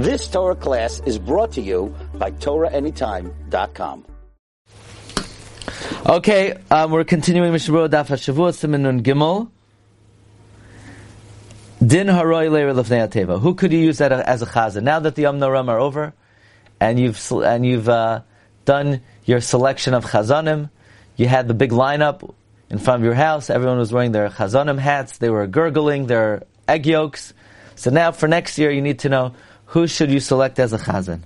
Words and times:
This 0.00 0.28
Torah 0.28 0.56
class 0.56 1.02
is 1.04 1.18
brought 1.18 1.52
to 1.52 1.60
you 1.60 1.94
by 2.14 2.30
TorahAnytime.com. 2.30 4.06
Okay, 6.06 6.54
um, 6.70 6.90
we're 6.90 7.04
continuing 7.04 7.52
Mishnah 7.52 7.90
Daf 7.90 8.08
Hashavua 8.08 8.56
Siman 8.56 9.02
Gimel. 9.02 9.50
Din 11.86 12.06
Haroy 12.06 12.48
Leir 12.48 12.72
Lefnei 12.72 13.06
Ateva. 13.06 13.38
Who 13.38 13.54
could 13.54 13.74
you 13.74 13.78
use 13.78 13.98
that 13.98 14.10
as 14.10 14.40
a 14.40 14.46
chazan? 14.46 14.84
Now 14.84 15.00
that 15.00 15.16
the 15.16 15.22
Yom 15.22 15.42
are 15.42 15.78
over, 15.78 16.14
and 16.80 16.98
you've 16.98 17.30
and 17.32 17.66
you've 17.66 17.90
uh, 17.90 18.22
done 18.64 19.02
your 19.26 19.42
selection 19.42 19.92
of 19.92 20.06
chazanim, 20.06 20.70
you 21.16 21.28
had 21.28 21.46
the 21.46 21.52
big 21.52 21.72
lineup 21.72 22.34
in 22.70 22.78
front 22.78 23.02
of 23.02 23.04
your 23.04 23.12
house. 23.12 23.50
Everyone 23.50 23.76
was 23.76 23.92
wearing 23.92 24.12
their 24.12 24.30
chazanim 24.30 24.78
hats. 24.78 25.18
They 25.18 25.28
were 25.28 25.46
gurgling 25.46 26.06
their 26.06 26.44
egg 26.66 26.86
yolks. 26.86 27.34
So 27.76 27.90
now 27.90 28.12
for 28.12 28.28
next 28.28 28.56
year, 28.56 28.70
you 28.70 28.80
need 28.80 29.00
to 29.00 29.10
know 29.10 29.34
who 29.70 29.86
should 29.86 30.10
you 30.10 30.18
select 30.20 30.58
as 30.58 30.72
a 30.72 30.78
chazan. 30.78 31.20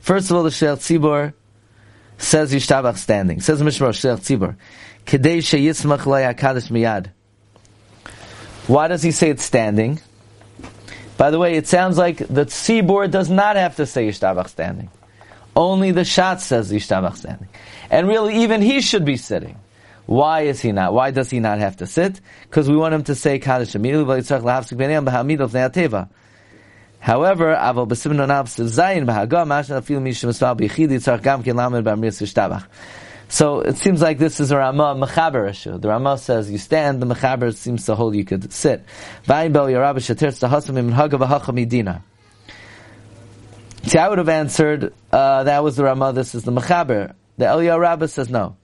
First 0.00 0.30
of 0.30 0.36
all, 0.36 0.42
the 0.42 0.50
shel 0.50 0.76
tzibur 0.76 1.32
says 2.18 2.52
yishtabach 2.52 2.96
standing. 2.96 3.40
Says 3.40 3.62
Mishmar 3.62 3.94
shel 3.94 4.18
miyad. 6.68 7.10
Why 8.66 8.88
does 8.88 9.02
he 9.02 9.12
say 9.12 9.30
it's 9.30 9.44
standing? 9.44 10.00
By 11.16 11.30
the 11.30 11.38
way, 11.38 11.54
it 11.54 11.68
sounds 11.68 11.96
like 11.96 12.18
the 12.18 12.46
tzibur 12.46 13.08
does 13.10 13.30
not 13.30 13.56
have 13.56 13.76
to 13.76 13.86
say 13.86 14.08
yishtabach 14.08 14.48
standing. 14.48 14.90
Only 15.54 15.92
the 15.92 16.04
shat 16.04 16.40
says 16.40 16.72
yishtabach 16.72 17.16
standing. 17.16 17.48
And 17.88 18.08
really, 18.08 18.42
even 18.42 18.62
he 18.62 18.80
should 18.80 19.04
be 19.04 19.16
sitting. 19.16 19.56
Why 20.08 20.48
is 20.48 20.62
he 20.62 20.72
not? 20.72 20.94
Why 20.94 21.10
does 21.10 21.28
he 21.28 21.38
not 21.38 21.58
have 21.58 21.76
to 21.76 21.86
sit? 21.86 22.22
Because 22.44 22.66
we 22.66 22.78
want 22.78 22.94
him 22.94 23.04
to 23.04 23.14
say 23.14 23.38
Kaddish 23.38 23.74
Amilu, 23.74 24.08
However. 26.98 27.54
So 33.28 33.60
it 33.60 33.76
seems 33.76 34.00
like 34.00 34.16
this 34.16 34.40
is 34.40 34.50
a 34.50 34.56
Ramah 34.56 34.96
Mechaber 34.98 35.50
issue. 35.50 35.76
The 35.76 35.88
Ramah 35.88 36.16
says 36.16 36.50
you 36.50 36.56
stand, 36.56 37.02
the 37.02 37.14
Mechaber 37.14 37.54
seems 37.54 37.84
to 37.84 37.94
hold 37.94 38.16
you 38.16 38.24
could 38.24 38.50
sit. 38.50 38.86
See, 39.26 39.32
I 43.98 44.08
would 44.08 44.18
have 44.18 44.28
answered, 44.30 44.94
uh, 45.12 45.44
that 45.44 45.62
was 45.62 45.76
the 45.76 45.84
Ramah, 45.84 46.14
this 46.14 46.34
is 46.34 46.44
the 46.44 46.52
Mechaber. 46.52 47.12
The 47.36 47.44
Eliyahu 47.44 47.78
Rabbah 47.78 48.08
says 48.08 48.30
no. 48.30 48.56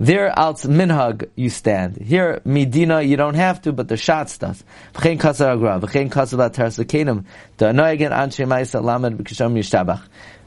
There, 0.00 0.30
als 0.38 0.64
minhag, 0.64 1.28
you 1.34 1.50
stand. 1.50 1.96
Here, 1.96 2.40
medina, 2.44 3.02
you 3.02 3.16
don't 3.16 3.34
have 3.34 3.60
to, 3.62 3.72
but 3.72 3.88
the 3.88 3.96
shatz 3.96 4.38
does. 4.38 4.62
V'chein 4.94 5.18
kasar 5.18 5.54
agra, 5.54 5.80
v'chein 5.80 6.08
kasar 6.08 6.38
b'atar 6.38 6.68
sekenim, 6.68 7.24
the 7.56 7.66
anoyagin 7.66 8.12
anshe 8.12 8.46
ma'isa 8.46 8.82
lamed 8.82 9.18
b'kisham 9.18 9.54
yishtabach. 9.58 10.02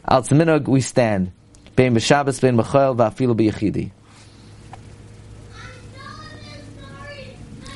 Als 0.06 0.30
minhag, 0.30 0.68
we 0.68 0.80
stand. 0.80 1.34
Bein 1.76 1.94
b'shabbos, 1.94 2.40
bein 2.42 2.56
b'choel, 2.56 2.96
v'afilu 2.96 3.36
b'yechidi. 3.36 3.92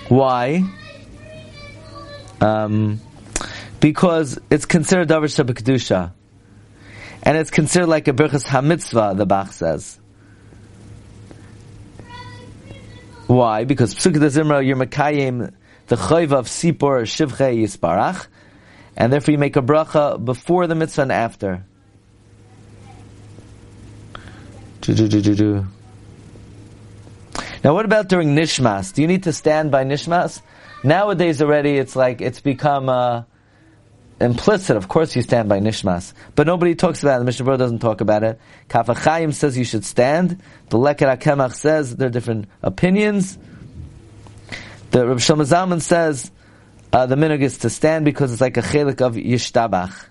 Why? 0.07 0.63
Um, 2.39 3.01
because 3.79 4.39
it's 4.49 4.65
considered 4.65 5.09
davar 5.09 5.25
shabbat 5.25 6.11
and 7.23 7.37
it's 7.37 7.49
considered 7.49 7.87
like 7.87 8.07
a 8.07 8.13
berachas 8.13 8.45
hamitzvah. 8.45 9.17
The 9.17 9.25
Bach 9.25 9.51
says. 9.51 9.99
Why? 13.27 13.63
Because 13.65 13.95
Psukah 13.95 14.19
Zimra, 14.29 14.65
you're 14.65 14.77
Makayim, 14.77 15.51
the 15.87 15.95
Chayv 15.95 16.31
of 16.31 16.47
Sipor 16.47 17.03
Shivche 17.03 17.57
Yisparach, 17.57 18.27
and 18.95 19.11
therefore 19.11 19.31
you 19.31 19.37
make 19.37 19.55
a 19.55 19.61
bracha 19.61 20.23
before 20.23 20.67
the 20.67 20.75
mitzvah 20.75 21.03
and 21.03 21.11
after. 21.11 21.65
Now 27.63 27.73
what 27.73 27.85
about 27.85 28.09
during 28.09 28.35
Nishmas? 28.35 28.93
Do 28.93 29.01
you 29.01 29.07
need 29.07 29.23
to 29.23 29.33
stand 29.33 29.71
by 29.71 29.83
Nishmas? 29.83 30.41
Nowadays 30.83 31.41
already 31.41 31.77
it's 31.77 31.95
like, 31.95 32.21
it's 32.21 32.41
become, 32.41 32.89
uh, 32.89 33.23
implicit, 34.19 34.77
of 34.77 34.87
course 34.87 35.15
you 35.15 35.21
stand 35.21 35.49
by 35.49 35.59
Nishmas. 35.59 36.13
But 36.35 36.47
nobody 36.47 36.75
talks 36.75 37.03
about 37.03 37.17
it. 37.17 37.19
The 37.19 37.25
Mishnah 37.25 37.57
doesn't 37.57 37.79
talk 37.79 38.01
about 38.01 38.23
it. 38.23 38.39
Kaf 38.69 38.87
HaChaim 38.87 39.33
says 39.33 39.57
you 39.57 39.65
should 39.65 39.85
stand. 39.85 40.41
The 40.69 40.77
Leket 40.77 41.17
HaKemach 41.17 41.53
says 41.53 41.95
there 41.95 42.07
are 42.07 42.11
different 42.11 42.47
opinions. 42.61 43.37
The 44.91 45.07
Reb 45.07 45.17
Shlomo 45.17 45.81
says 45.81 46.31
uh, 46.93 47.05
the 47.05 47.15
minhag 47.15 47.41
is 47.41 47.59
to 47.59 47.69
stand 47.69 48.05
because 48.05 48.31
it's 48.31 48.41
like 48.41 48.57
a 48.57 48.61
chelik 48.61 49.01
of 49.01 49.15
Yishtabach. 49.15 50.05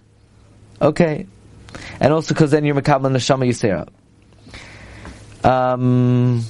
Okay. 0.81 1.27
And 1.99 2.13
also 2.13 2.35
because 2.35 2.51
then 2.51 2.65
you're 2.65 2.75
Mekabel 2.75 3.11
Neshama 3.11 3.49
Yisera. 3.49 3.89
Um, 5.45 6.45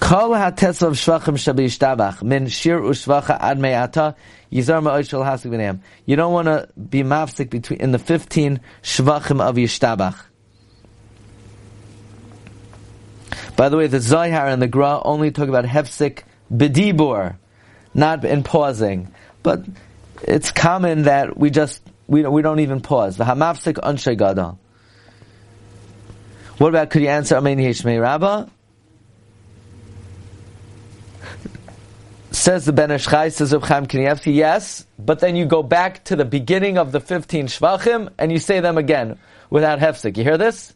Kol 0.00 0.34
ha-teslav 0.34 0.92
shvachim 0.92 1.36
shabi 1.36 1.66
yishtabach 1.66 2.22
min 2.22 2.48
shir 2.48 2.80
u'shvacha 2.80 3.36
ad 3.38 3.58
me'ata 3.58 4.16
yizar 4.50 4.82
ma'od 4.82 5.08
shel 5.08 5.20
hasik 5.20 5.50
b'neim. 5.50 5.80
You 6.06 6.16
don't 6.16 6.32
want 6.32 6.46
to 6.46 6.68
be 6.76 7.02
mafsik 7.02 7.50
between 7.50 7.80
in 7.80 7.92
the 7.92 7.98
15 7.98 8.60
shvachim 8.82 9.40
of 9.40 9.56
yishtabach. 9.56 10.16
By 13.56 13.68
the 13.68 13.76
way, 13.76 13.88
the 13.88 14.00
Zohar 14.00 14.48
and 14.48 14.62
the 14.62 14.68
Gra 14.68 15.02
only 15.04 15.30
talk 15.30 15.48
about 15.48 15.66
hefsik 15.66 16.22
b'dibur, 16.52 17.36
not 17.92 18.24
in 18.24 18.42
pausing. 18.42 19.12
But 19.42 19.64
it's 20.22 20.50
common 20.50 21.02
that 21.02 21.36
we 21.36 21.50
just 21.50 21.82
we 22.06 22.22
don't, 22.22 22.32
we 22.32 22.42
don't 22.42 22.60
even 22.60 22.80
pause. 22.80 23.18
The 23.18 23.24
hamafsik 23.24 23.74
anshe 23.74 24.16
gadol. 24.16 24.58
What 26.56 26.68
about 26.68 26.90
could 26.90 27.02
you 27.02 27.08
answer 27.08 27.36
Amen 27.36 27.58
Yeshmei 27.58 28.00
Rabbah? 28.00 28.46
Says 32.40 32.64
the 32.64 32.72
Ben 32.72 32.90
Ish 32.90 33.06
Chai, 33.06 33.28
says 33.28 33.52
Reb 33.52 33.64
Chaim 33.64 33.86
Kanievsky, 33.86 34.34
yes, 34.34 34.86
but 34.98 35.20
then 35.20 35.36
you 35.36 35.44
go 35.44 35.62
back 35.62 36.02
to 36.04 36.16
the 36.16 36.24
beginning 36.24 36.78
of 36.78 36.90
the 36.90 36.98
15 36.98 37.48
Shvachim 37.48 38.08
and 38.18 38.32
you 38.32 38.38
say 38.38 38.60
them 38.60 38.78
again 38.78 39.18
without 39.50 39.78
Hefsik. 39.78 40.16
You 40.16 40.24
hear 40.24 40.38
this? 40.38 40.72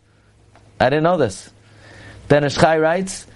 I 0.78 0.91
didn't 0.91 1.04
know 1.04 1.16
this. 1.16 1.48
Ben 2.28 2.44
Ish 2.44 2.56
Chai 2.56 2.76
writes, 2.76 3.26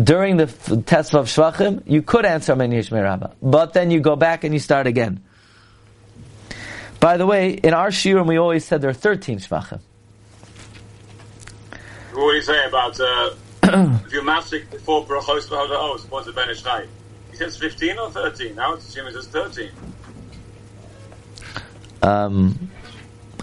during 0.00 0.36
the 0.36 0.46
test 0.86 1.12
of 1.16 1.26
Shvachim, 1.26 1.82
you 1.84 2.02
could 2.02 2.24
answer 2.24 2.52
Amen 2.52 2.70
Yishmei 2.70 3.02
Rabbah, 3.02 3.32
but 3.42 3.72
then 3.72 3.90
you 3.90 3.98
go 3.98 4.14
back 4.14 4.44
and 4.44 4.54
you 4.54 4.60
start 4.60 4.86
again. 4.86 5.20
By 7.00 7.16
the 7.16 7.26
way, 7.26 7.50
in 7.50 7.74
our 7.74 7.88
shiurim 7.88 8.28
we 8.28 8.36
always 8.36 8.64
said 8.64 8.80
there 8.80 8.90
are 8.90 8.94
13 8.94 9.40
Shvachim. 9.40 9.80
What 12.12 12.30
do 12.30 12.36
you 12.36 12.42
say 12.42 12.64
about 12.64 13.00
uh, 13.00 13.30
if 14.06 14.12
you're 14.12 14.22
mastic 14.22 14.70
before 14.70 15.04
Brachos 15.04 15.48
V'Hoda'os, 15.48 16.08
what's 16.10 16.26
the 16.26 16.32
Ben 16.32 16.48
Ish 16.48 16.62
Says 17.42 17.56
15 17.56 17.98
or 17.98 18.08
13. 18.08 18.54
Now 18.54 18.74
it's 18.74 18.86
assuming 18.88 19.16
it's 19.16 19.26
13. 19.26 19.70
Um, 22.00 22.70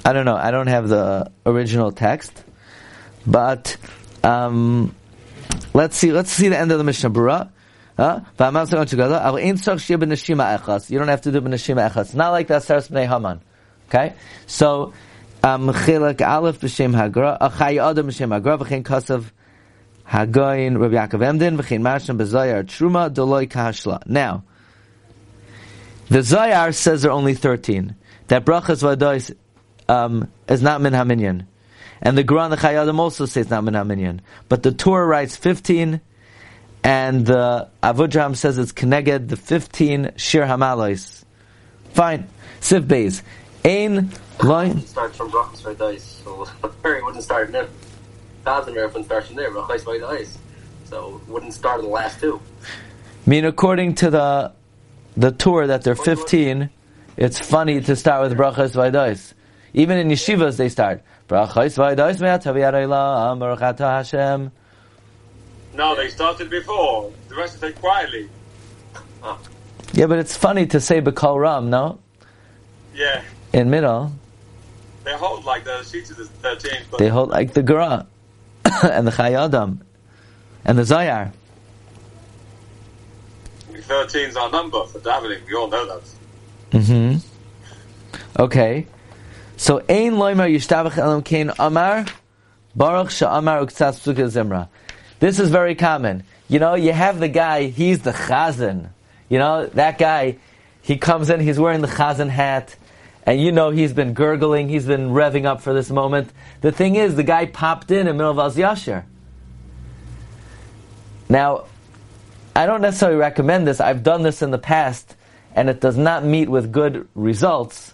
I 0.05 0.13
don't 0.13 0.23
know. 0.23 0.37
I 0.37 0.51
don't 0.51 0.67
have 0.67 0.87
the 0.87 1.29
original 1.45 1.91
text, 1.91 2.45
but 3.27 3.75
um, 4.23 4.95
let's 5.73 5.97
see. 5.97 6.13
Let's 6.13 6.31
see 6.31 6.47
the 6.47 6.57
end 6.57 6.71
of 6.71 6.77
the 6.77 6.85
Mishnah 6.85 7.09
Berurah. 7.09 7.49
Huh? 7.97 8.21
You 8.23 8.35
don't 8.38 8.55
have 8.55 8.69
to 8.69 8.75
do 8.77 8.88
b'neshima 11.41 11.89
echas. 11.89 12.15
Not 12.15 12.29
like 12.29 12.47
that 12.47 12.61
Saras 12.61 12.89
b'nei 12.89 13.05
Haman. 13.05 13.41
Okay, 13.89 14.13
so 14.47 14.93
um, 15.43 15.67
chilek 15.67 16.25
aleph 16.25 16.61
b'shem 16.61 16.95
hagra, 16.95 17.38
achay 17.38 17.85
adam 17.85 18.07
b'shem 18.07 18.39
hagra, 18.39 18.57
v'chein 18.59 18.83
kasav 18.83 19.25
Hagoyin 20.09 20.79
Rabbi 20.79 20.95
Yaakov 20.95 21.23
Emden 21.23 21.57
v'chein 21.57 21.81
Masham 21.81 22.17
b'Zayar 22.17 22.63
Truma 22.63 23.13
Doloi 23.13 23.47
Kahashla. 23.47 24.05
Now, 24.07 24.43
the 26.09 26.19
Zayar 26.19 26.73
says 26.73 27.03
there 27.03 27.11
are 27.11 27.13
only 27.13 27.35
thirteen. 27.35 27.95
That 28.27 28.43
brachas 28.43 28.81
vadois 28.81 29.35
um, 29.88 30.31
is 30.47 30.63
not 30.63 30.81
min 30.81 30.94
haminyan, 30.94 31.45
and 32.01 32.17
the 32.17 32.23
Quran 32.23 32.50
the 32.50 32.57
Chayadim 32.57 32.97
also 32.97 33.27
says 33.27 33.51
not 33.51 33.63
min 33.63 33.75
haminyan. 33.75 34.21
But 34.47 34.63
the 34.63 34.71
Torah 34.71 35.06
writes 35.06 35.35
fifteen, 35.35 36.01
and 36.83 37.27
the 37.27 37.69
Avudraham 37.83 38.35
says 38.35 38.57
it's 38.57 38.71
connected 38.71 39.29
the 39.29 39.38
fifteen 39.38 40.12
shir 40.15 40.45
hamalais. 40.45 41.23
Fine, 41.94 42.27
Siv 42.62 42.88
Beis. 42.88 43.21
Ein 43.63 44.09
line. 44.41 44.81
Starts 44.81 45.17
from 45.17 45.29
brachas 45.29 45.62
vadois, 45.62 46.00
so 46.00 46.47
it 46.89 47.05
wouldn't 47.05 47.23
start 47.23 47.51
now 47.51 47.67
thousand 48.50 48.74
reference 48.74 49.06
starts 49.06 49.28
from 49.28 49.36
there, 49.36 49.51
so 50.86 51.22
wouldn't 51.28 51.54
start 51.54 51.80
in 51.80 51.86
the 51.86 51.92
last 51.92 52.19
two. 52.19 52.42
I 53.25 53.30
mean, 53.30 53.46
according 53.46 53.96
to 53.96 54.10
the 54.10 54.54
the 55.16 55.31
Tur 55.31 55.68
that 55.68 55.84
they're 55.84 55.96
15, 55.96 56.69
it's 57.18 57.40
funny 57.40 57.81
to 57.81 57.96
start 57.96 58.28
with 58.28 58.38
brachas 58.38 58.74
vaydos. 58.74 59.34
Even 59.74 59.98
in 60.00 60.07
yeshivas, 60.07 60.57
they 60.57 60.69
start 60.69 61.04
brachas 61.28 61.78
vaydos 61.78 62.19
Hashem. 63.78 64.51
No, 65.75 65.96
they 65.96 66.10
started 66.10 66.50
before. 66.50 67.12
The 67.28 67.36
rest 67.36 67.57
of 67.57 67.63
it 67.66 67.75
quietly. 67.75 68.30
Ah. 69.22 69.38
Yeah, 69.94 70.07
but 70.07 70.18
it's 70.18 70.36
funny 70.36 70.66
to 70.68 70.80
say 70.80 71.01
B'kol 71.01 71.40
Ram, 71.40 71.69
no? 71.69 72.00
Yeah, 72.96 73.22
in 73.54 73.69
middle, 73.69 74.12
they 75.04 75.13
hold 75.13 75.46
like 75.46 75.63
the 75.63 75.84
sheets 75.84 76.10
is 76.10 76.30
13, 76.30 76.72
but 76.90 76.98
they 76.98 77.10
hold 77.10 77.30
like 77.30 77.54
the 77.54 77.63
Gra 77.63 78.07
and 78.83 79.07
the 79.07 79.12
Chayadam 79.12 79.80
and 80.66 80.77
the 80.77 80.83
Zayar. 80.83 81.31
13 83.89 84.30
is 84.30 84.36
our 84.38 84.51
number 84.51 84.86
for 84.86 85.00
davening. 85.00 85.45
We 85.48 85.56
all 85.56 85.68
know 85.68 86.00
that. 86.71 86.80
hmm 86.83 87.16
Okay. 88.39 88.86
So, 89.57 89.80
Ein 89.89 90.13
Loimer 90.13 90.48
Yishtabach 90.50 90.98
Elam 90.98 91.24
Kain 91.24 91.51
Amar, 91.57 92.06
Baruch 92.75 93.10
Sha'amar 93.10 93.66
Psuka 93.66 94.25
Zimra. 94.30 94.68
This 95.19 95.39
is 95.39 95.50
very 95.50 95.75
common. 95.75 96.24
You 96.48 96.60
know, 96.60 96.75
you 96.75 96.94
have 96.94 97.19
the 97.19 97.27
guy, 97.27 97.63
he's 97.68 98.04
the 98.04 98.12
chazan. 98.12 98.89
You 99.27 99.39
know, 99.39 99.65
that 99.65 99.98
guy, 99.98 100.38
he 100.81 100.98
comes 100.98 101.30
in, 101.30 101.39
he's 101.39 101.60
wearing 101.60 101.81
the 101.81 101.88
chazan 101.88 102.30
hat, 102.30 102.75
and 103.29 103.39
you 103.39 103.51
know 103.51 103.69
he's 103.69 103.93
been 103.93 104.15
gurgling, 104.15 104.69
he's 104.69 104.87
been 104.87 105.11
revving 105.11 105.45
up 105.45 105.61
for 105.61 105.71
this 105.71 105.91
moment. 105.91 106.31
The 106.61 106.71
thing 106.71 106.95
is, 106.95 107.15
the 107.15 107.21
guy 107.21 107.45
popped 107.45 107.91
in 107.91 107.99
in 107.99 108.05
the 108.07 108.13
middle 108.13 108.31
of 108.31 108.39
Az 108.39 108.55
Yashir. 108.55 109.03
Now, 111.29 111.65
I 112.55 112.65
don't 112.65 112.81
necessarily 112.81 113.19
recommend 113.19 113.67
this. 113.67 113.79
I've 113.79 114.01
done 114.01 114.23
this 114.23 114.41
in 114.41 114.49
the 114.49 114.57
past, 114.57 115.15
and 115.53 115.69
it 115.69 115.79
does 115.79 115.95
not 115.95 116.25
meet 116.25 116.49
with 116.49 116.71
good 116.71 117.07
results. 117.13 117.93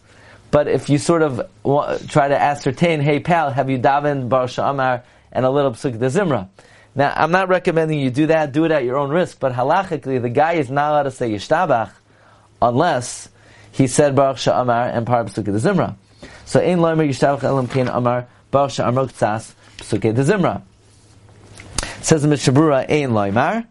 But 0.52 0.70
if 0.70 0.90
you 0.90 0.98
sort 0.98 1.22
of 1.22 1.46
wa- 1.64 1.98
try 2.08 2.30
to 2.30 2.42
ascertain, 2.42 3.02
hey 3.02 3.20
pal, 3.20 3.52
have 3.52 3.70
you 3.70 3.78
davened 3.78 4.30
Bar 4.30 4.46
Sha'amar 4.46 5.04
and 5.34 5.46
a 5.46 5.50
little 5.50 5.72
Psuk 5.72 6.00
de 6.00 6.08
Zimra? 6.08 6.48
Now, 6.96 7.12
I'm 7.14 7.32
not 7.32 7.50
recommending 7.50 8.00
you 8.00 8.10
do 8.10 8.28
that. 8.28 8.54
Do 8.54 8.64
it 8.64 8.72
at 8.72 8.86
your 8.86 8.96
own 8.96 9.10
risk. 9.10 9.42
But 9.42 9.52
halachically, 9.52 10.22
the 10.22 10.30
guy 10.30 10.54
is 10.54 10.72
not 10.72 10.92
allowed 10.92 11.04
to 11.04 11.12
say 11.12 11.30
Yishtabach 11.30 11.92
unless 12.62 13.28
he 13.76 13.88
said 13.88 14.16
Baruch 14.16 14.38
Sha'amar 14.38 14.96
and 14.96 15.06
Par 15.06 15.26
Psuk 15.26 15.44
de 15.44 15.52
Zimra. 15.52 15.96
So, 16.46 16.62
Ein 16.62 16.80
Loimer 16.80 17.08
Yishtabach 17.08 17.44
Elam 17.44 17.68
Kein 17.68 17.90
Amar 17.90 18.28
Baruch 18.50 18.72
Sha'amar 18.72 19.12
Ktsas 19.12 19.54
Psuk 19.78 20.00
de 20.02 20.14
Zimra. 20.14 20.62
Says 22.02 22.22
the 22.22 22.30
Mishnah 22.30 22.54
Berurah, 22.54 22.90
Ein 22.90 23.12
Loimer. 23.12 23.66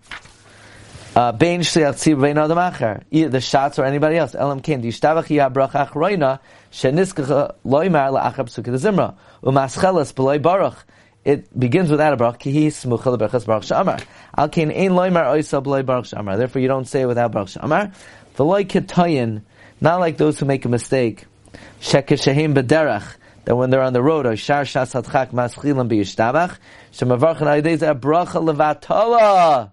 Uh, 1.16 1.30
Bein 1.32 1.60
shliach 1.60 1.94
tzibur 1.94 2.22
bein 2.22 2.36
adam 2.36 2.58
acher. 2.58 3.04
Either 3.10 3.30
the 3.30 3.38
shatz 3.38 3.78
or 3.78 3.84
anybody 3.84 4.16
else. 4.16 4.34
Elam 4.34 4.60
ken 4.60 4.80
di 4.80 4.88
shtabach 4.88 5.30
yah 5.30 5.48
bracha 5.48 5.88
achroina 5.88 6.40
sheniskacha 6.72 7.54
loymar 7.64 8.10
la'achar 8.12 8.46
psukah 8.46 8.74
zimra. 8.74 9.14
Umascheles 9.42 10.12
b'loy 10.12 10.42
baruch. 10.42 10.76
It 11.24 11.58
begins 11.58 11.90
without 11.90 12.12
a 12.12 12.16
baruch. 12.16 12.40
Kihi 12.40 12.66
smucha 12.66 13.16
leberachas 13.16 13.46
baruch 13.46 13.62
sha'amar. 13.62 14.04
Al 14.36 14.48
ken 14.48 14.72
ein 14.72 14.90
loymar 14.90 15.26
oisa 15.26 15.62
b'loy 15.62 15.86
baruch 15.86 16.06
sha'amar. 16.06 16.36
Therefore 16.36 16.60
you 16.60 16.68
don't 16.68 16.86
say 16.86 17.02
it 17.02 17.06
without 17.06 17.30
baruch 17.30 17.48
sha'amar. 17.48 17.94
V'loy 18.36 18.66
ketayin. 18.66 19.42
Not 19.80 20.00
like 20.00 20.16
those 20.16 20.38
who 20.38 20.46
make 20.46 20.64
a 20.64 20.68
mistake. 20.68 21.24
Shekeshehem 21.80 22.54
b'derach. 22.54 23.16
That 23.44 23.56
when 23.56 23.70
they're 23.70 23.82
on 23.82 23.92
the 23.92 24.02
road, 24.02 24.26
or 24.26 24.36
shar 24.36 24.62
shas 24.62 25.00
hadchak 25.00 25.32
maschilam 25.32 25.88
b'yishtabach. 25.88 26.56
Shemavarchan 26.92 27.82
a 27.82 27.94
bracha 27.94 28.42
levatala. 28.42 29.70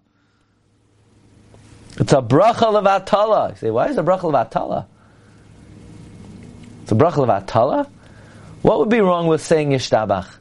It's 1.98 2.14
a 2.14 2.22
bracha 2.22 2.54
levatala. 2.54 3.52
You 3.52 3.56
say, 3.58 3.72
why 3.72 3.88
is 3.88 3.98
a 3.98 4.04
bracha 4.04 4.22
levatala? 4.22 4.86
It's 6.84 6.92
a 6.92 6.96
bracha 6.96 7.26
levatala? 7.26 7.90
What 8.62 8.80
would 8.80 8.90
be 8.90 9.02
wrong 9.02 9.28
with 9.28 9.42
saying 9.42 9.70
yishtabach? 9.70 10.36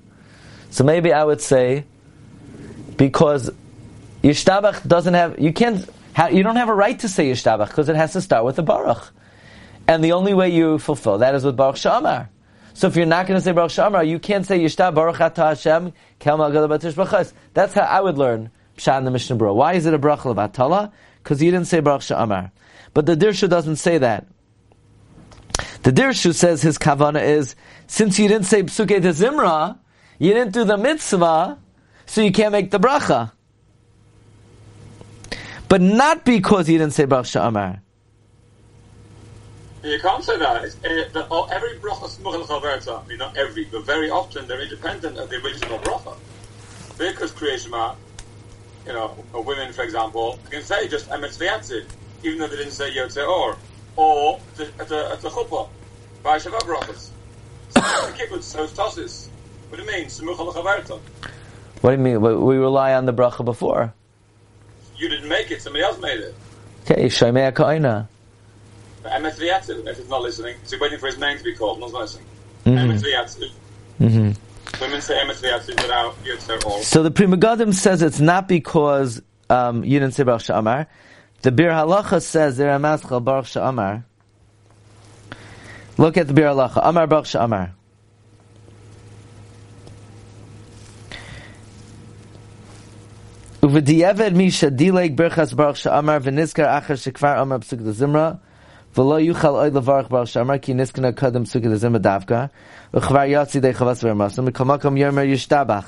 So 0.71 0.85
maybe 0.85 1.12
I 1.12 1.25
would 1.25 1.41
say, 1.41 1.85
because 2.97 3.51
yishtabach 4.23 4.87
doesn't 4.87 5.15
have, 5.15 5.39
you 5.41 5.53
can't, 5.53 5.89
you 6.31 6.43
don't 6.43 6.57
have 6.57 6.69
a 6.69 6.75
right 6.75 6.99
to 7.01 7.09
say 7.09 7.31
yishtabach 7.31 7.69
because 7.69 7.89
it 7.89 7.97
has 7.97 8.12
to 8.12 8.21
start 8.21 8.45
with 8.45 8.59
a 8.59 8.62
baruch. 8.62 9.12
And 9.91 10.05
the 10.05 10.13
only 10.13 10.35
way 10.35 10.51
you 10.51 10.79
fulfill 10.79 11.19
that 11.19 11.35
is 11.35 11.45
with 11.45 11.57
baruch 11.57 11.75
shamar. 11.75 12.29
So 12.75 12.87
if 12.87 12.95
you're 12.95 13.07
not 13.07 13.27
going 13.27 13.41
to 13.41 13.45
say 13.45 13.51
baruch 13.51 13.73
shamar, 13.73 14.07
you 14.07 14.21
can't 14.21 14.47
say 14.47 14.61
yishtab 14.61 14.95
baruch 14.95 15.21
ata 15.21 15.47
Hashem 15.47 15.93
kel. 16.21 16.39
That's 16.39 17.75
how 17.75 17.83
I 17.83 18.01
would 18.01 18.17
learn 18.17 18.53
pshat 18.77 18.99
in 18.99 19.05
the 19.05 19.11
Mishnah 19.11 19.35
Berurah. 19.35 19.57
Why 19.57 19.73
is 19.73 19.87
it 19.87 19.93
a 19.93 19.99
bracha 19.99 20.33
levatala? 20.33 20.93
Because 21.21 21.43
you 21.43 21.51
didn't 21.51 21.67
say 21.67 21.81
baruch 21.81 22.03
shamar. 22.03 22.53
But 22.95 23.07
the 23.07 23.17
dirshu 23.17 23.49
doesn't 23.49 23.77
say 23.77 23.99
that. 23.99 24.29
The 25.83 25.91
dirshu 25.91 26.37
says 26.37 26.63
his 26.63 26.79
kavana 26.79 27.25
is 27.25 27.57
since 27.89 28.17
you 28.17 28.29
didn't 28.29 28.47
say 28.47 28.63
psuke 28.63 29.03
de 29.03 29.11
zimra, 29.11 29.77
you 30.21 30.33
didn't 30.33 30.53
do 30.53 30.63
the 30.63 30.79
mitzvah, 30.79 31.59
so 32.07 32.21
you 32.21 32.31
can't 32.31 32.53
make 32.53 32.71
the 32.71 32.79
bracha. 32.79 33.33
But 35.69 35.81
not 35.81 36.25
because 36.25 36.69
you 36.69 36.79
didn't 36.79 36.93
say 36.93 37.07
baruch 37.07 37.27
shamar. 37.27 37.81
You 39.82 39.99
can't 39.99 40.23
say 40.23 40.37
that. 40.38 40.65
It's, 40.65 40.77
uh, 40.77 41.09
the, 41.12 41.27
oh, 41.31 41.49
every 41.50 41.79
bracha 41.79 42.09
smuchel 42.09 42.44
chaverta. 42.44 43.03
I 43.03 43.09
mean, 43.09 43.19
not 43.19 43.37
every, 43.37 43.65
but 43.65 43.85
very 43.85 44.11
often 44.11 44.47
they're 44.47 44.61
independent 44.61 45.17
of 45.19 45.31
the 45.31 45.37
original 45.37 45.79
bracha. 45.79 46.17
Because 46.99 47.32
creation, 47.32 47.73
you 48.87 48.93
know, 48.93 49.15
women, 49.32 49.73
for 49.73 49.82
example, 49.82 50.38
can 50.50 50.62
say 50.62 50.87
just 50.87 51.09
emet 51.09 51.38
v'yatziv, 51.38 51.87
even 52.23 52.38
though 52.38 52.47
they 52.49 52.56
didn't 52.56 52.73
say 52.73 52.91
yotze 52.91 53.27
or, 53.27 53.56
or 53.97 54.38
at 54.59 54.88
the 54.88 55.11
at 55.11 55.21
the 55.23 55.31
chuppah 55.31 55.69
by 56.23 56.37
shabbat 56.37 56.61
brachas. 56.61 57.09
So 57.71 57.81
the 57.81 58.12
kibbutz 58.12 58.43
so 58.43 58.67
tosses. 58.67 59.31
What 59.71 59.79
do 59.79 59.85
you 59.85 59.91
mean? 59.91 60.06
Smuchel 60.06 60.53
chaverta. 60.53 61.00
What 61.81 61.91
do 61.91 61.97
you 61.97 62.03
mean? 62.03 62.21
We 62.21 62.56
rely 62.56 62.93
on 62.93 63.06
the 63.06 63.15
bracha 63.15 63.47
before. 63.47 63.94
You 64.99 65.09
didn't 65.09 65.31
make 65.31 65.50
it. 65.50 65.62
Somebody 65.62 65.85
else 65.85 65.99
made 65.99 66.21
it. 66.21 66.35
Okay, 66.83 67.06
Shaimei 67.06 67.55
Ka'ina. 67.55 68.09
But 69.02 69.12
emet 69.12 69.37
v'yatziv, 69.37 69.87
if 69.87 69.97
he's 69.97 70.08
not 70.08 70.23
listening, 70.23 70.56
so 70.64 70.76
he's 70.76 70.81
waiting 70.81 70.99
for 70.99 71.06
his 71.06 71.19
name 71.19 71.38
to 71.38 71.44
be 71.44 71.55
called. 71.55 71.81
Not 71.81 71.93
listening. 71.93 72.26
Mhm. 72.67 73.00
V'yatziv. 73.00 73.50
Mm-hmm. 74.00 74.82
Women 74.82 75.00
say 75.00 75.19
emet 75.19 75.41
v'yatziv 75.41 75.82
without 75.82 76.25
yotze 76.25 76.64
or. 76.67 76.82
So 76.82 77.02
the 77.02 77.11
Pri 77.11 77.26
Megadim 77.26 77.73
says 77.73 78.02
it's 78.02 78.20
not 78.20 78.49
because 78.49 79.23
um, 79.49 79.85
you 79.85 79.99
didn't 79.99 80.14
say 80.14 80.23
Baruch 80.23 80.43
Sha'amar. 80.43 80.87
The 81.43 81.50
Biur 81.50 81.70
Halacha 81.70 82.23
says 82.23 82.58
there 82.58 82.79
Amaschal 82.79 83.25
Baruch 83.25 83.47
Sha'amar. 83.47 84.05
Look 85.97 86.17
at 86.17 86.29
the 86.29 86.35
Biur 86.35 86.55
Halacha. 86.55 86.81
Amar 86.82 87.06
Baruch 87.06 87.26
Sha'amar. 87.26 87.73
Uvedieved 93.62 94.35
mi 94.35 94.49
shadilek 94.49 95.17
berchas 95.17 95.56
Baruch 95.56 95.76
Sha'amar 95.76 96.20
v'nizkar 96.20 96.82
achar 96.82 96.97
shekvar 96.97 97.38
amar 97.38 97.58
psuk 97.61 97.79
de 97.79 97.93
zimra 97.93 98.41
v'lo 98.95 99.19
yuchal 99.23 99.55
oid 99.55 99.73
levarach 99.73 100.09
Baruch 100.09 100.29
Sha'amar 100.29 100.61
ki 100.61 100.75
nizkana 100.75 101.13
kadam 101.13 101.45
psuk 101.45 101.63
de 101.63 101.77
zimra 101.77 102.01
davka 102.01 102.51
v'chvar 102.93 103.29
chavas 103.29 104.03
yishtabach 105.26 105.87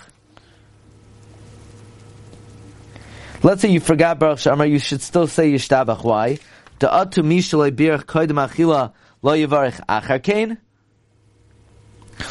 Let's 3.44 3.60
say 3.60 3.70
you 3.70 3.80
forgot 3.80 4.20
Baruch 4.20 4.38
Sha'amar, 4.38 4.70
you 4.70 4.78
should 4.78 5.02
still 5.02 5.26
say 5.26 5.52
Yishtabach. 5.52 6.04
Why? 6.04 6.38
Da'atu 6.78 7.24
mishaloi 7.24 7.72
birach 7.72 8.04
koidem 8.04 8.38
achila 8.46 8.92
lo 9.20 9.32
yivarich 9.32 9.80
achar 9.88 10.22
kain. 10.22 10.58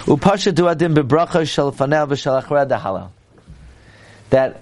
Upasha 0.07 0.53
duadim 0.53 0.95
bebracha 0.95 1.45
shel 1.45 1.73
dahalal. 1.73 3.09
That 4.29 4.61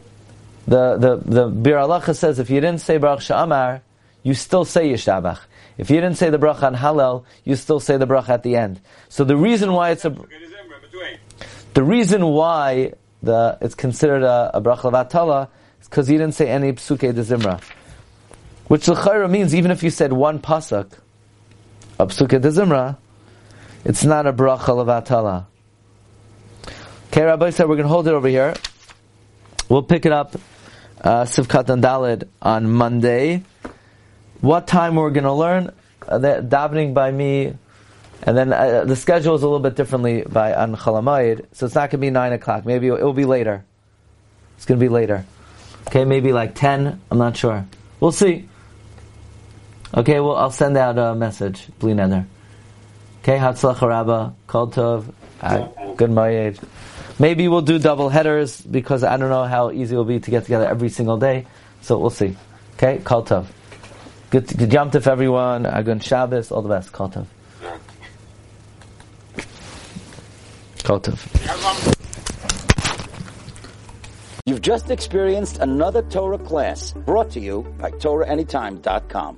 the, 0.68 0.98
the, 0.98 1.16
the 1.18 1.50
Biur 1.52 1.86
Halacha 1.86 2.16
says 2.16 2.40
if 2.40 2.50
you 2.50 2.60
didn't 2.62 2.82
say 2.82 2.98
Baruch 2.98 3.20
Sha'amar, 3.20 3.82
you 4.24 4.34
still 4.34 4.66
say 4.66 4.90
Yishtabach. 4.90 5.40
If 5.78 5.90
you 5.90 5.96
didn't 5.98 6.18
say 6.18 6.30
the 6.30 6.38
bracha 6.38 6.64
on 6.64 6.76
Hallel, 6.76 7.24
you 7.46 7.56
still 7.56 7.80
say 7.80 7.98
the 7.98 8.08
bracha 8.08 8.30
at 8.30 8.44
the 8.44 8.56
end. 8.56 8.82
So 9.08 9.24
the 9.24 9.38
reason 9.38 9.72
why 9.72 9.92
it's 9.92 10.04
a, 10.06 10.16
the 11.74 11.84
reason 11.84 12.26
why 12.26 12.94
the, 13.24 13.58
it's 13.62 13.76
considered 13.76 14.24
a, 14.24 14.52
a 14.54 14.62
bracha 14.62 14.92
levatala 14.92 15.48
is 15.82 15.88
because 15.88 16.10
you 16.10 16.18
didn't 16.18 16.36
say 16.36 16.50
any 16.50 16.74
psuke 16.74 17.00
de 17.00 17.24
zimra. 17.24 17.62
Which 18.68 18.88
l'chayra 18.88 19.30
means 19.30 19.56
even 19.56 19.72
if 19.72 19.82
you 19.82 19.90
said 19.90 20.12
one 20.12 20.40
pasuk, 20.40 20.92
a 21.98 22.08
psuke 22.08 22.42
de 22.42 22.50
zimra, 22.50 22.98
it's 23.86 24.04
not 24.04 24.28
a 24.28 24.34
bracha 24.34 24.60
levatala. 24.60 25.46
Okay, 27.08 27.24
Rabbi 27.24 27.50
said 27.50 27.68
we're 27.68 27.76
going 27.76 27.88
to 27.88 27.90
hold 27.90 28.08
it 28.08 28.14
over 28.14 28.28
here. 28.28 28.54
We'll 29.68 29.84
pick 29.84 30.06
it 30.06 30.12
up, 30.12 30.36
uh, 31.02 31.24
Sivkat 31.24 31.70
and 31.70 31.84
Dalid 31.84 32.28
on 32.42 32.70
Monday. 32.70 33.44
What 34.42 34.68
time 34.68 34.96
we're 34.96 35.10
going 35.10 35.26
to 35.26 35.34
learn? 35.34 35.72
Uh, 36.08 36.18
the, 36.18 36.28
davening 36.48 36.94
by 36.94 37.12
me, 37.12 37.54
and 38.24 38.38
then 38.38 38.54
uh, 38.54 38.86
the 38.86 38.96
schedule 38.96 39.36
is 39.36 39.44
a 39.44 39.46
little 39.46 39.60
bit 39.60 39.76
differently 39.76 40.22
by 40.22 40.54
on 40.54 40.76
Chalamayid, 40.76 41.46
so 41.52 41.66
it's 41.66 41.76
not 41.76 41.90
going 41.90 41.92
to 41.92 41.98
be 41.98 42.10
9 42.10 42.34
o'clock. 42.34 42.66
Maybe 42.66 42.88
it 42.88 43.02
will 43.04 43.14
be 43.14 43.26
later. 43.26 43.66
It's 44.56 44.66
going 44.66 44.80
to 44.80 44.84
be 44.84 44.90
later. 44.90 45.26
Okay, 45.88 46.06
maybe 46.06 46.32
like 46.32 46.56
10, 46.56 47.02
I'm 47.12 47.18
not 47.18 47.36
sure. 47.36 47.66
We'll 48.00 48.14
see. 48.14 48.48
Okay, 49.94 50.20
well, 50.20 50.36
I'll 50.36 50.52
send 50.52 50.78
out 50.78 50.98
a 50.98 51.16
message, 51.16 51.68
Bli 51.80 51.94
Neder. 51.94 52.26
Okay, 53.22 53.38
Hatzlach 53.38 53.82
Rabba, 53.82 54.36
Kol 54.48 54.70
Tov, 54.70 55.14
uh, 55.42 55.68
good 55.96 56.12
Mayed. 56.12 56.60
Maybe 57.20 57.50
we'll 57.50 57.62
do 57.62 57.78
double 57.78 58.08
headers 58.08 58.62
because 58.62 59.04
I 59.04 59.18
don't 59.18 59.30
know 59.30 59.44
how 59.44 59.72
easy 59.72 59.96
it 59.96 59.98
will 59.98 60.06
be 60.06 60.22
to 60.22 60.32
get 60.32 60.44
together 60.44 60.66
every 60.66 60.90
single 60.90 61.18
day. 61.18 61.46
So 61.82 61.98
we'll 61.98 62.10
see. 62.10 62.38
Okay, 62.76 63.00
Kol 63.04 63.26
Tov. 63.26 63.48
Good, 64.32 64.58
good 64.58 64.72
Yom 64.72 64.92
Tov, 64.92 65.08
everyone. 65.08 65.64
Agun 65.64 66.00
Shabbos. 66.04 66.52
All 66.52 66.62
the 66.62 66.70
best. 66.70 66.92
Kotov. 66.92 67.26
Kotov. 70.78 71.96
You've 74.46 74.62
just 74.62 74.92
experienced 74.92 75.58
another 75.58 76.04
Torah 76.04 76.38
class 76.38 76.92
brought 76.92 77.32
to 77.32 77.40
you 77.40 77.64
by 77.80 77.92
TorahAnytime.com. 77.92 79.38